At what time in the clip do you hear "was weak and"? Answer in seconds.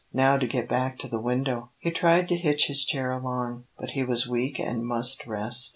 4.03-4.83